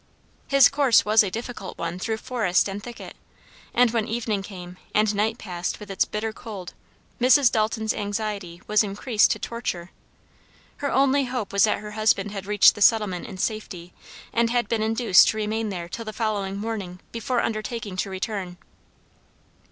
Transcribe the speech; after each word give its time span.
His 0.47 0.67
course 0.67 1.05
was 1.05 1.21
a 1.21 1.29
difficult 1.29 1.77
one 1.77 1.99
through 1.99 2.17
forest 2.17 2.67
and 2.67 2.81
thicket, 2.81 3.15
and 3.71 3.91
when 3.91 4.07
evening 4.07 4.41
came, 4.41 4.77
and 4.95 5.13
night 5.13 5.37
passed 5.37 5.79
with 5.79 5.91
its 5.91 6.05
bitter 6.05 6.33
cold, 6.33 6.73
Mrs. 7.19 7.51
Dalton's 7.51 7.93
anxiety 7.93 8.63
was 8.65 8.83
increased 8.83 9.29
to 9.29 9.37
torture. 9.37 9.91
Her 10.77 10.89
only 10.91 11.25
hope 11.25 11.53
was 11.53 11.65
that 11.65 11.81
her 11.81 11.91
husband 11.91 12.31
had 12.31 12.47
reached 12.47 12.73
the 12.73 12.81
settlement 12.81 13.27
in 13.27 13.37
safety, 13.37 13.93
and 14.33 14.49
had 14.49 14.67
been 14.67 14.81
induced 14.81 15.27
to 15.29 15.37
remain 15.37 15.69
there 15.69 15.87
till 15.87 16.05
the 16.05 16.13
following 16.13 16.57
morning 16.57 16.99
before 17.11 17.39
undertaking 17.41 17.95
to 17.97 18.09
return. 18.09 18.57